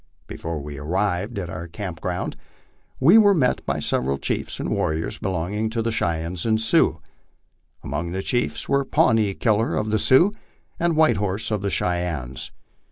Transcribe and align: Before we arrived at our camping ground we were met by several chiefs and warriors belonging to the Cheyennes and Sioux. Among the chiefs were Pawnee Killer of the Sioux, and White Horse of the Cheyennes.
Before 0.25 0.59
we 0.59 0.79
arrived 0.79 1.37
at 1.37 1.51
our 1.51 1.67
camping 1.67 2.01
ground 2.01 2.35
we 2.99 3.19
were 3.19 3.35
met 3.35 3.63
by 3.67 3.79
several 3.79 4.17
chiefs 4.17 4.59
and 4.59 4.69
warriors 4.71 5.19
belonging 5.19 5.69
to 5.69 5.83
the 5.83 5.91
Cheyennes 5.91 6.43
and 6.43 6.59
Sioux. 6.59 6.99
Among 7.83 8.09
the 8.11 8.23
chiefs 8.23 8.67
were 8.67 8.83
Pawnee 8.83 9.35
Killer 9.35 9.75
of 9.75 9.91
the 9.91 9.99
Sioux, 9.99 10.31
and 10.79 10.95
White 10.97 11.17
Horse 11.17 11.51
of 11.51 11.61
the 11.61 11.69
Cheyennes. 11.69 12.49